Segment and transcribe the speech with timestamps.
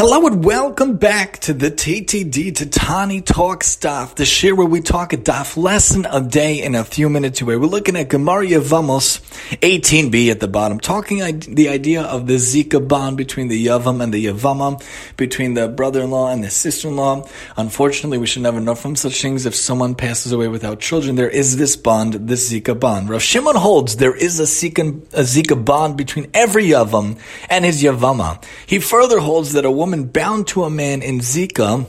[0.00, 4.80] Hello and welcome back to the TTD to Tani Talk Stuff, the share where we
[4.80, 7.56] talk a daf lesson a day in a few minutes away.
[7.56, 9.18] We're looking at Gemara Yavamos
[9.56, 14.12] 18b at the bottom, talking the idea of the Zika bond between the Yavam and
[14.12, 14.82] the Yavama,
[15.16, 17.26] between the brother-in-law and the sister-in-law.
[17.56, 21.16] Unfortunately, we should never know from such things if someone passes away without children.
[21.16, 23.08] There is this bond, this Zika bond.
[23.08, 27.18] Rav Shimon holds there is a Zika, a Zika bond between every Yavam
[27.48, 28.42] and his Yavama.
[28.66, 31.88] He further holds that a woman bound to a man in Zika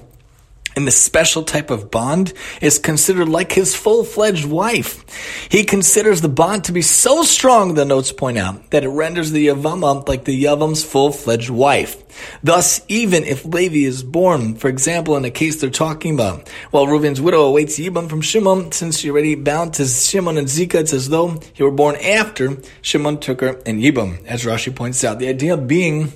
[0.79, 5.03] in the special type of bond is considered like his full-fledged wife.
[5.49, 9.31] He considers the bond to be so strong, the notes point out, that it renders
[9.31, 12.01] the Yavama like the Yavam's full-fledged wife.
[12.41, 16.87] Thus, even if Levi is born, for example, in the case they're talking about, while
[16.87, 20.93] Reuven's widow awaits Yibam from Shimon, since she already bound to Shimon and Zika, it's
[20.93, 25.19] as though he were born after Shimon took her and Yibam, as Rashi points out.
[25.19, 26.13] The idea being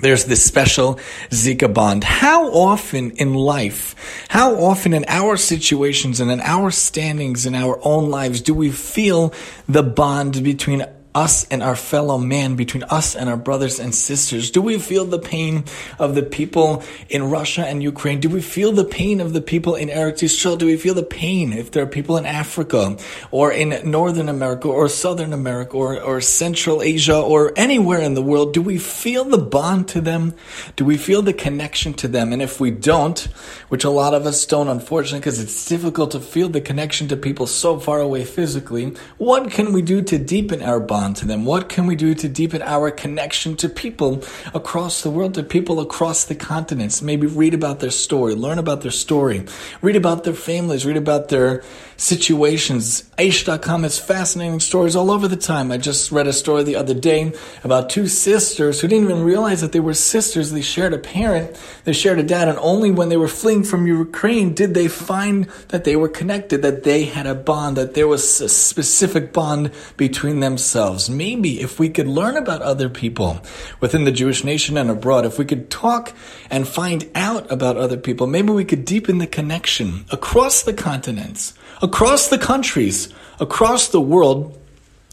[0.00, 0.96] there's this special
[1.30, 2.04] Zika bond.
[2.04, 3.94] How often in life,
[4.28, 8.70] how often in our situations and in our standings in our own lives do we
[8.70, 9.32] feel
[9.68, 14.50] the bond between us and our fellow man, between us and our brothers and sisters?
[14.50, 15.64] Do we feel the pain
[15.98, 18.20] of the people in Russia and Ukraine?
[18.20, 20.58] Do we feel the pain of the people in Eretz Yisrael?
[20.58, 22.96] Do we feel the pain if there are people in Africa
[23.30, 28.22] or in Northern America or Southern America or, or Central Asia or anywhere in the
[28.22, 28.52] world?
[28.52, 30.34] Do we feel the bond to them?
[30.74, 32.32] Do we feel the connection to them?
[32.32, 33.20] And if we don't,
[33.68, 37.16] which a lot of us don't, unfortunately, because it's difficult to feel the connection to
[37.16, 41.03] people so far away physically, what can we do to deepen our bond?
[41.12, 41.44] To them?
[41.44, 44.24] What can we do to deepen our connection to people
[44.54, 47.02] across the world, to people across the continents?
[47.02, 49.44] Maybe read about their story, learn about their story,
[49.82, 51.62] read about their families, read about their
[51.96, 53.04] situations.
[53.18, 55.70] Aish.com has fascinating stories all over the time.
[55.70, 59.60] I just read a story the other day about two sisters who didn't even realize
[59.60, 60.50] that they were sisters.
[60.50, 63.86] They shared a parent, they shared a dad, and only when they were fleeing from
[63.86, 68.08] Ukraine did they find that they were connected, that they had a bond, that there
[68.08, 70.93] was a specific bond between themselves.
[71.08, 73.40] Maybe if we could learn about other people
[73.80, 76.12] within the Jewish nation and abroad, if we could talk
[76.50, 81.54] and find out about other people, maybe we could deepen the connection across the continents
[81.82, 84.58] across the countries, across the world,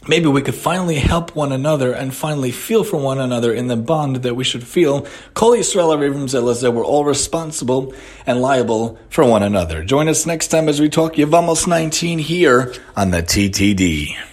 [0.08, 3.76] maybe we could finally help one another and finally feel for one another in the
[3.76, 5.06] bond that we should feel.
[5.34, 7.94] Kol Yisrael that we're all responsible
[8.26, 9.84] and liable for one another.
[9.84, 14.31] Join us next time as we talk Yevamos 19 here on the TTD.